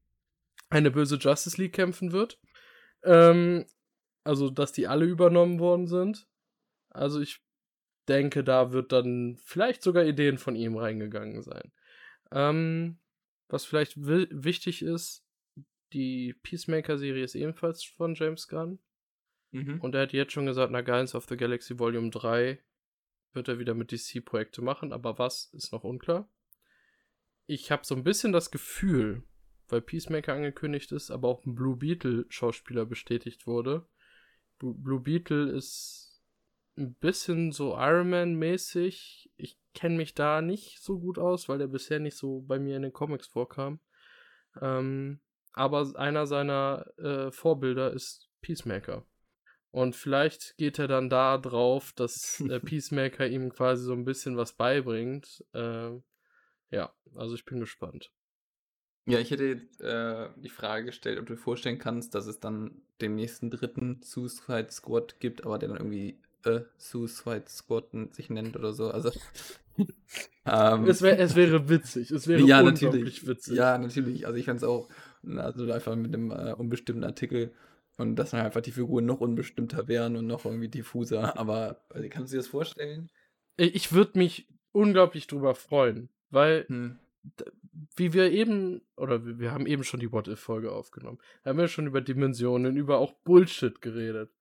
[0.70, 2.40] eine böse Justice League kämpfen wird.
[3.04, 3.66] Ähm,
[4.24, 6.28] also, dass die alle übernommen worden sind.
[6.90, 7.44] Also, ich
[8.08, 11.72] denke, da wird dann vielleicht sogar Ideen von ihm reingegangen sein.
[12.32, 13.00] Ähm,
[13.50, 15.27] was vielleicht wichtig ist,
[15.94, 18.80] die Peacemaker-Serie ist ebenfalls von James Gunn.
[19.52, 19.80] Mhm.
[19.82, 22.62] Und er hat jetzt schon gesagt, na Guardians of the Galaxy Volume 3
[23.34, 26.30] wird er wieder mit DC-Projekte machen, aber was ist noch unklar.
[27.46, 29.24] Ich habe so ein bisschen das Gefühl,
[29.70, 33.88] weil Peacemaker angekündigt ist, aber auch ein Blue Beetle-Schauspieler bestätigt wurde.
[34.60, 36.22] Blue Beetle ist
[36.78, 39.32] ein bisschen so Iron Man-mäßig.
[39.38, 42.76] Ich kenne mich da nicht so gut aus, weil der bisher nicht so bei mir
[42.76, 43.80] in den Comics vorkam.
[44.62, 45.22] Ähm,
[45.58, 49.06] aber einer seiner äh, Vorbilder ist Peacemaker.
[49.72, 54.38] Und vielleicht geht er dann da drauf, dass äh, Peacemaker ihm quasi so ein bisschen
[54.38, 55.44] was beibringt.
[55.54, 55.92] Äh,
[56.72, 58.12] ja, also ich bin gespannt.
[59.06, 62.82] Ja, ich hätte äh, die Frage gestellt, ob du dir vorstellen kannst, dass es dann
[63.02, 68.58] den nächsten dritten Suicide Squad gibt, aber der dann irgendwie äh, Suicide Squad sich nennt
[68.58, 68.92] oder so.
[68.92, 69.12] Also
[70.46, 72.12] ähm, es, wär, es wäre witzig.
[72.12, 73.28] Es wäre ja, natürlich.
[73.28, 73.56] witzig.
[73.56, 74.26] Ja, natürlich.
[74.26, 74.90] Also ich fände es auch,
[75.38, 77.54] also einfach mit einem äh, unbestimmten Artikel
[77.98, 81.38] und dass dann einfach die Figuren noch unbestimmter wären und noch irgendwie diffuser.
[81.40, 83.10] Aber also, kannst du dir das vorstellen?
[83.58, 87.00] Ich würde mich unglaublich drüber freuen, weil hm
[87.96, 91.88] wie wir eben, oder wir haben eben schon die What-If-Folge aufgenommen, da haben wir schon
[91.88, 94.32] über Dimensionen, über auch Bullshit geredet.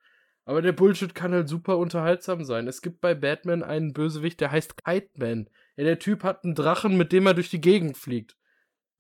[0.45, 2.69] Aber der Bullshit kann halt super unterhaltsam sein.
[2.69, 5.51] Es gibt bei Batman einen Bösewicht, der heißt Kite Man.
[5.77, 8.37] Ja, der Typ hat einen Drachen, mit dem er durch die Gegend fliegt.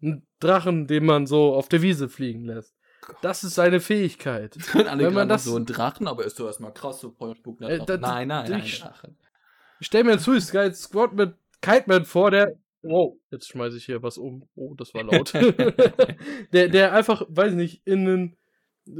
[0.02, 2.74] Einen Drachen, den man so auf der Wiese fliegen lässt.
[3.22, 4.56] Das ist seine Fähigkeit.
[4.74, 7.78] Alle Wenn man das so ein Drachen, aber ist doch erstmal krass, so voll äh,
[7.78, 9.16] Nein, nein, nein, ich, Drachen.
[9.80, 12.56] Ich stell mir einen Suicide Squad mit Kite Man vor, der
[12.88, 14.48] Oh, jetzt schmeiße ich hier was um.
[14.54, 15.32] Oh, das war laut.
[16.52, 18.36] der, der einfach, weiß nicht, in einen,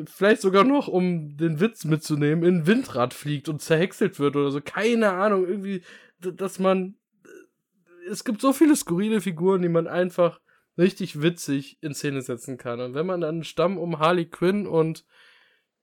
[0.07, 4.51] vielleicht sogar noch, um den Witz mitzunehmen, in ein Windrad fliegt und zerhäckselt wird oder
[4.51, 4.61] so.
[4.61, 5.83] Keine Ahnung, irgendwie,
[6.19, 6.97] dass man.
[8.09, 10.41] Es gibt so viele skurrile Figuren, die man einfach
[10.79, 12.81] richtig witzig in Szene setzen kann.
[12.81, 15.05] Und wenn man dann einen Stamm um Harley Quinn und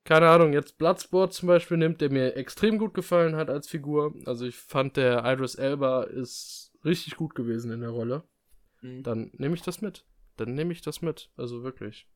[0.04, 4.14] keine Ahnung, jetzt Bloodsport zum Beispiel nimmt, der mir extrem gut gefallen hat als Figur.
[4.26, 8.22] Also ich fand der Idris Elba ist richtig gut gewesen in der Rolle.
[8.82, 9.02] Mhm.
[9.02, 10.04] Dann nehme ich das mit.
[10.36, 11.30] Dann nehme ich das mit.
[11.36, 12.06] Also wirklich.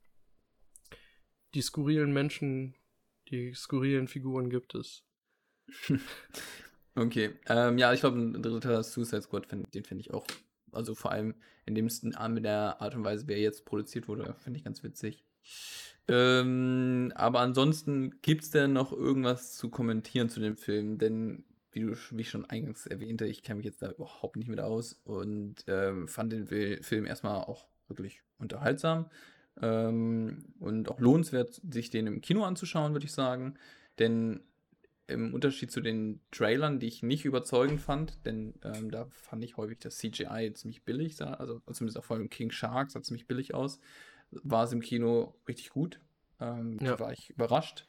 [1.55, 2.75] Die skurrilen Menschen,
[3.31, 5.03] die skurrilen Figuren gibt es.
[6.95, 7.31] okay.
[7.47, 10.27] Ähm, ja, ich glaube, ein dritter Suicide Squad, den finde ich auch.
[10.73, 11.35] Also vor allem
[11.67, 11.89] in dem
[12.31, 15.25] mit der Art und Weise, wie er jetzt produziert wurde, finde ich ganz witzig.
[16.09, 20.99] Ähm, aber ansonsten gibt es denn noch irgendwas zu kommentieren zu dem Film?
[20.99, 24.49] Denn wie du wie ich schon eingangs erwähnte, ich kenne mich jetzt da überhaupt nicht
[24.49, 29.11] mit aus und ähm, fand den Film erstmal auch wirklich unterhaltsam
[29.61, 33.55] ähm, und auch lohnenswert, sich den im Kino anzuschauen, würde ich sagen.
[33.99, 34.41] Denn
[35.09, 39.57] im Unterschied zu den Trailern, die ich nicht überzeugend fand, denn ähm, da fand ich
[39.57, 43.27] häufig das CGI ziemlich billig, sah, also zumindest auch vor allem King Shark sah ziemlich
[43.27, 43.81] billig aus,
[44.31, 46.01] war es im Kino richtig gut.
[46.41, 46.93] Ähm, ja.
[46.93, 47.87] Da war ich überrascht.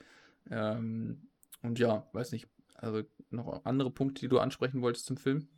[0.49, 1.27] Ähm,
[1.61, 5.49] und ja, weiß nicht, also noch andere Punkte, die du ansprechen wolltest zum Film?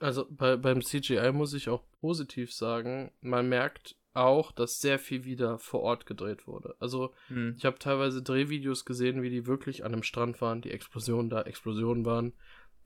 [0.00, 5.24] Also bei, beim CGI muss ich auch positiv sagen, man merkt auch, dass sehr viel
[5.24, 6.76] wieder vor Ort gedreht wurde.
[6.78, 7.54] Also hm.
[7.58, 11.42] ich habe teilweise Drehvideos gesehen, wie die wirklich an einem Strand waren, die Explosionen da
[11.42, 12.32] Explosionen waren,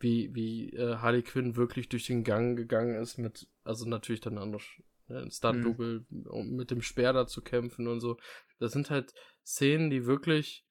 [0.01, 4.35] wie, wie äh, Harley Quinn wirklich durch den Gang gegangen ist mit, also natürlich dann
[4.35, 4.63] noch
[5.09, 6.27] ne, Stunt-Double, hm.
[6.29, 8.17] um mit dem Speer da zu kämpfen und so.
[8.59, 9.13] Das sind halt
[9.45, 10.65] Szenen, die wirklich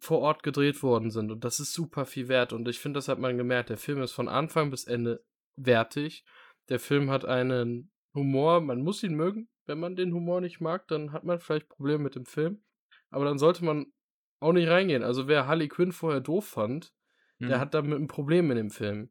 [0.00, 1.32] vor Ort gedreht worden sind.
[1.32, 2.52] Und das ist super viel wert.
[2.52, 3.70] Und ich finde, das hat man gemerkt.
[3.70, 5.24] Der Film ist von Anfang bis Ende
[5.56, 6.24] wertig.
[6.68, 9.48] Der Film hat einen Humor, man muss ihn mögen.
[9.66, 12.62] Wenn man den Humor nicht mag, dann hat man vielleicht Probleme mit dem Film.
[13.10, 13.92] Aber dann sollte man
[14.40, 15.02] auch nicht reingehen.
[15.02, 16.92] Also wer Harley Quinn vorher doof fand,
[17.38, 17.48] mhm.
[17.48, 19.10] der hat damit ein Problem in dem Film.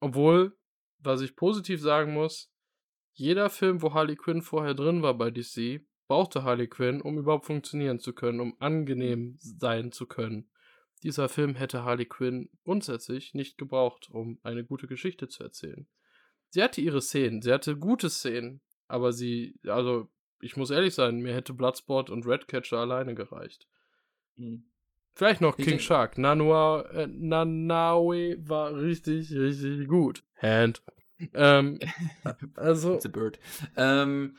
[0.00, 0.56] Obwohl,
[0.98, 2.50] was ich positiv sagen muss,
[3.12, 7.46] jeder Film, wo Harley Quinn vorher drin war bei DC, brauchte Harley Quinn, um überhaupt
[7.46, 10.50] funktionieren zu können, um angenehm sein zu können.
[11.02, 15.86] Dieser Film hätte Harley Quinn grundsätzlich nicht gebraucht, um eine gute Geschichte zu erzählen.
[16.54, 20.08] Sie hatte ihre Szenen, sie hatte gute Szenen, aber sie, also
[20.40, 23.66] ich muss ehrlich sein, mir hätte Bloodsport und Redcatcher alleine gereicht.
[24.36, 24.62] Mhm.
[25.16, 26.16] Vielleicht noch King Shark.
[26.16, 30.22] Nanua, äh, Nanawe war richtig, richtig gut.
[30.36, 30.84] Hand.
[31.32, 31.80] Ähm,
[32.54, 32.94] also.
[32.94, 33.40] It's a bird.
[33.76, 34.36] Ähm,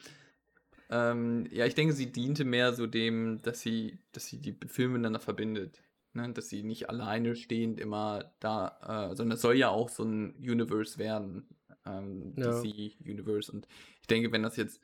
[0.89, 4.93] ähm, ja, ich denke, sie diente mehr so dem, dass sie, dass sie die Filme
[4.93, 5.83] miteinander verbindet.
[6.13, 6.31] Ne?
[6.31, 10.35] Dass sie nicht alleine stehend immer da, äh, sondern es soll ja auch so ein
[10.37, 11.49] Universe werden.
[11.85, 12.61] Ähm, ja.
[12.61, 13.51] DC Universe.
[13.51, 13.67] Und
[14.01, 14.81] ich denke, wenn das jetzt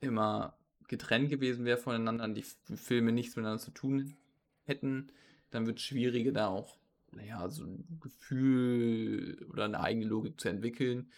[0.00, 0.56] immer
[0.88, 2.44] getrennt gewesen wäre voneinander, die
[2.76, 4.16] Filme nichts miteinander zu tun
[4.64, 5.10] hätten,
[5.50, 6.76] dann wird es schwieriger, da auch,
[7.12, 11.10] naja, so ein Gefühl oder eine eigene Logik zu entwickeln.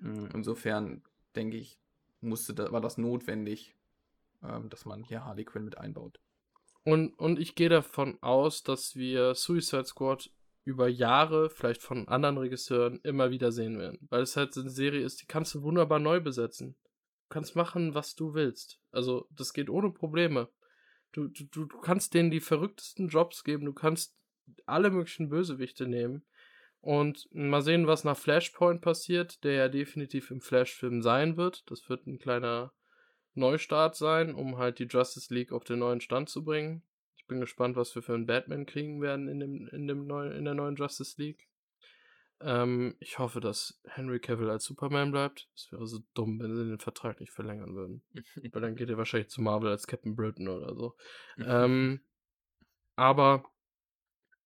[0.00, 1.02] Hm, insofern
[1.34, 1.78] denke ich,
[2.20, 3.74] musste da, war das notwendig,
[4.42, 6.20] ähm, dass man hier Harley Quinn mit einbaut.
[6.84, 10.30] Und, und ich gehe davon aus, dass wir Suicide Squad
[10.70, 14.06] über Jahre, vielleicht von anderen Regisseuren, immer wieder sehen werden.
[14.08, 16.76] Weil es halt eine Serie ist, die kannst du wunderbar neu besetzen.
[17.28, 18.80] Du kannst machen, was du willst.
[18.92, 20.48] Also, das geht ohne Probleme.
[21.12, 24.16] Du, du, du kannst denen die verrücktesten Jobs geben, du kannst
[24.66, 26.24] alle möglichen Bösewichte nehmen.
[26.80, 31.70] Und mal sehen, was nach Flashpoint passiert, der ja definitiv im Flash-Film sein wird.
[31.70, 32.72] Das wird ein kleiner
[33.34, 36.82] Neustart sein, um halt die Justice League auf den neuen Stand zu bringen.
[37.30, 40.44] Bin gespannt, was wir für einen Batman kriegen werden in, dem, in, dem neuen, in
[40.44, 41.48] der neuen Justice League.
[42.40, 45.48] Ähm, ich hoffe, dass Henry Cavill als Superman bleibt.
[45.54, 48.02] Es wäre so dumm, wenn sie den Vertrag nicht verlängern würden.
[48.52, 50.96] Weil dann geht er wahrscheinlich zu Marvel als Captain Britain oder so.
[51.38, 52.00] ähm,
[52.96, 53.44] aber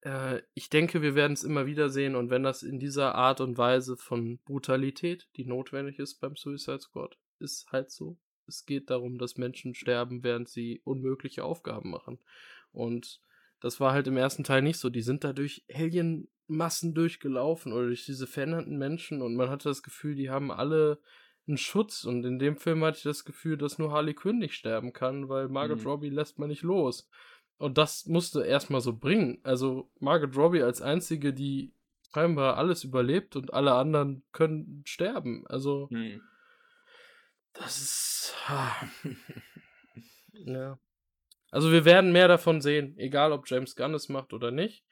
[0.03, 3.41] äh, ich denke, wir werden es immer wieder sehen und wenn das in dieser Art
[3.41, 8.19] und Weise von Brutalität, die notwendig ist beim Suicide Squad, ist halt so.
[8.47, 12.19] Es geht darum, dass Menschen sterben, während sie unmögliche Aufgaben machen.
[12.75, 13.21] Und
[13.61, 14.91] das war halt im ersten Teil nicht so.
[14.91, 19.83] Die sind da durch Alienmassen durchgelaufen oder durch diese veränderten Menschen und man hatte das
[19.83, 20.99] Gefühl, die haben alle
[21.47, 22.05] einen Schutz.
[22.05, 25.29] Und in dem Film hatte ich das Gefühl, dass nur Harley Quinn nicht sterben kann,
[25.29, 25.87] weil Margot mhm.
[25.87, 27.09] Robbie lässt man nicht los.
[27.57, 29.39] Und das musste erstmal so bringen.
[29.43, 31.73] Also Margot Robbie als einzige, die
[32.13, 35.47] scheinbar alles überlebt und alle anderen können sterben.
[35.47, 36.21] Also mhm.
[37.53, 38.35] das ist.
[40.33, 40.79] ja.
[41.55, 44.85] Also wir werden mehr davon sehen, egal ob James Gunn es macht oder nicht.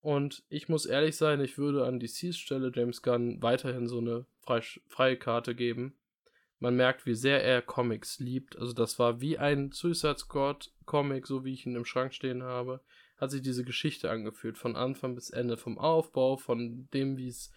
[0.00, 4.26] Und ich muss ehrlich sein, ich würde an DCs Stelle James Gunn weiterhin so eine
[4.88, 5.96] freie Karte geben
[6.64, 8.58] man merkt, wie sehr er Comics liebt.
[8.58, 12.42] Also das war wie ein Suicide Squad Comic, so wie ich ihn im Schrank stehen
[12.42, 12.80] habe,
[13.18, 17.52] hat sich diese Geschichte angefühlt, von Anfang bis Ende, vom Aufbau, von dem, wie es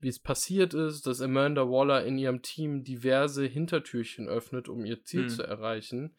[0.00, 5.02] wie es passiert ist, dass Amanda Waller in ihrem Team diverse Hintertürchen öffnet, um ihr
[5.02, 5.28] Ziel hm.
[5.30, 6.14] zu erreichen.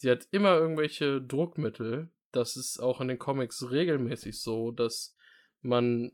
[0.00, 2.10] Sie hat immer irgendwelche Druckmittel.
[2.32, 5.14] Das ist auch in den Comics regelmäßig so, dass
[5.60, 6.12] man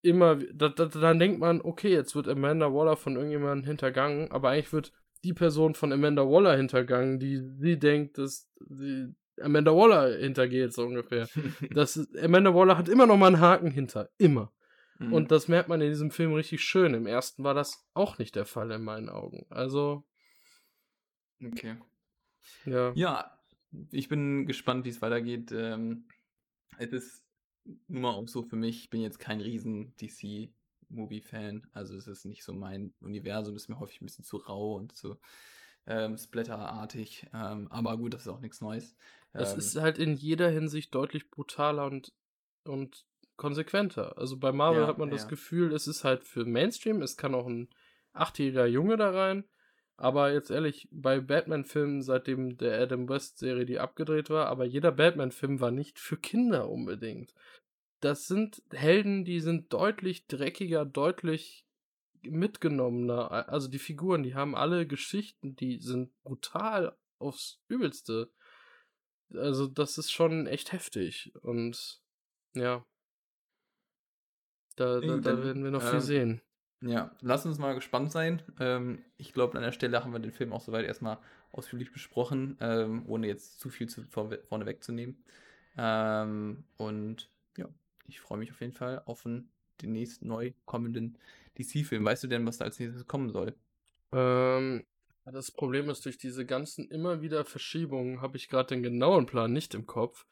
[0.00, 4.48] immer, da, da, dann denkt man, okay, jetzt wird Amanda Waller von irgendjemandem hintergangen, aber
[4.48, 10.16] eigentlich wird die Person von Amanda Waller hintergangen, die sie denkt, dass sie Amanda Waller
[10.16, 11.28] hintergeht, so ungefähr.
[11.74, 14.08] das ist, Amanda Waller hat immer noch mal einen Haken hinter.
[14.16, 14.50] Immer.
[14.98, 15.12] Mhm.
[15.12, 16.94] Und das merkt man in diesem Film richtig schön.
[16.94, 19.44] Im ersten war das auch nicht der Fall in meinen Augen.
[19.50, 20.06] Also.
[21.44, 21.76] Okay.
[22.64, 22.92] Ja.
[22.94, 23.38] Ja,
[23.90, 25.52] ich bin gespannt, wie es weitergeht.
[25.52, 26.08] Ähm,
[26.78, 27.24] es ist
[27.88, 31.66] nur mal auch so für mich, ich bin jetzt kein riesen DC-Movie-Fan.
[31.72, 34.96] Also es ist nicht so mein Universum, ist mir häufig ein bisschen zu rau und
[34.96, 35.18] zu
[35.86, 37.26] ähm, splatterartig.
[37.32, 38.96] Ähm, aber gut, das ist auch nichts Neues.
[39.32, 42.12] Es ähm, ist halt in jeder Hinsicht deutlich brutaler und,
[42.64, 43.04] und
[43.36, 44.18] konsequenter.
[44.18, 45.14] Also bei Marvel ja, hat man ja.
[45.14, 47.68] das Gefühl, es ist halt für Mainstream, es kann auch ein
[48.12, 49.44] achtjähriger Junge da rein.
[50.00, 55.60] Aber jetzt ehrlich, bei Batman-Filmen, seitdem der Adam West-Serie, die abgedreht war, aber jeder Batman-Film
[55.60, 57.34] war nicht für Kinder unbedingt.
[58.00, 61.66] Das sind Helden, die sind deutlich dreckiger, deutlich
[62.22, 63.50] mitgenommener.
[63.50, 68.32] Also die Figuren, die haben alle Geschichten, die sind brutal aufs Übelste.
[69.34, 71.30] Also das ist schon echt heftig.
[71.42, 72.00] Und
[72.54, 72.86] ja.
[74.76, 76.42] Da, da, da werden wir noch viel ähm, sehen.
[76.82, 78.42] Ja, lass uns mal gespannt sein.
[78.58, 81.18] Ähm, ich glaube, an der Stelle haben wir den Film auch soweit erstmal
[81.52, 85.22] ausführlich besprochen, ähm, ohne jetzt zu viel zu, vor, vorne wegzunehmen.
[85.76, 87.68] Ähm, und ja,
[88.06, 89.50] ich freue mich auf jeden Fall auf den,
[89.82, 91.18] den nächsten neu kommenden
[91.58, 92.04] DC-Film.
[92.04, 93.54] Weißt du denn, was da als nächstes kommen soll?
[94.12, 94.84] Ähm,
[95.26, 99.52] das Problem ist, durch diese ganzen immer wieder Verschiebungen habe ich gerade den genauen Plan
[99.52, 100.26] nicht im Kopf.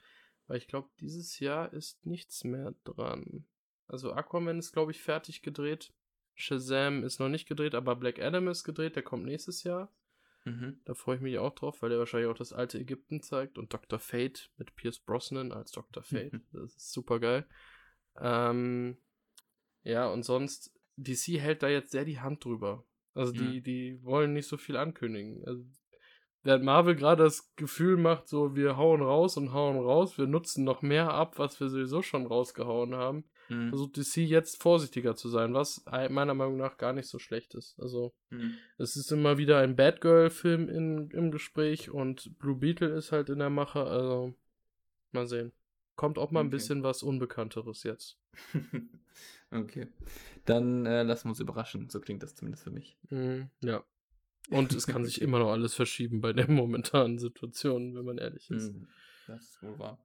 [0.47, 3.45] Weil ich glaube, dieses Jahr ist nichts mehr dran.
[3.87, 5.93] Also Aquaman ist, glaube ich, fertig gedreht.
[6.39, 9.93] Shazam ist noch nicht gedreht, aber Black Adam ist gedreht, der kommt nächstes Jahr.
[10.45, 10.81] Mhm.
[10.85, 13.75] Da freue ich mich auch drauf, weil der wahrscheinlich auch das alte Ägypten zeigt und
[13.75, 13.99] Dr.
[13.99, 16.05] Fate mit Pierce Brosnan als Dr.
[16.05, 16.33] Fate.
[16.33, 16.43] Mhm.
[16.53, 17.45] Das ist super geil.
[18.21, 18.99] Ähm,
[19.83, 22.85] ja, und sonst, DC hält da jetzt sehr die Hand drüber.
[23.15, 23.63] Also die, mhm.
[23.65, 25.45] die wollen nicht so viel ankündigen.
[25.45, 25.65] Also,
[26.45, 30.63] während Marvel gerade das Gefühl macht, so wir hauen raus und hauen raus, wir nutzen
[30.63, 33.71] noch mehr ab, was wir sowieso schon rausgehauen haben, mhm.
[33.71, 37.79] versucht DC jetzt vorsichtiger zu sein, was meiner Meinung nach gar nicht so schlecht ist.
[37.81, 38.55] Also, mhm.
[38.79, 40.69] es ist immer wieder ein Batgirl-Film
[41.11, 44.35] im Gespräch und Blue Beetle ist halt in der Mache, also
[45.13, 45.53] mal sehen.
[45.97, 48.19] Kommt auch mal ein bisschen was Unbekannteres jetzt.
[49.51, 49.89] okay.
[50.45, 51.91] Dann äh, lassen wir uns überraschen.
[51.91, 52.97] So klingt das zumindest für mich.
[53.11, 53.83] Mhm, ja.
[54.51, 58.51] Und es kann sich immer noch alles verschieben bei der momentanen Situation, wenn man ehrlich
[58.51, 58.73] ist.
[58.73, 58.89] Mhm.
[59.27, 59.99] Das ist wohl wahr.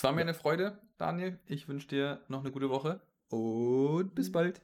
[0.00, 1.38] Es war mir eine Freude, Daniel.
[1.44, 4.62] Ich wünsche dir noch eine gute Woche und bis bald.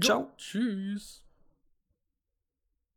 [0.00, 0.32] Ciao.
[0.36, 1.23] Tschüss.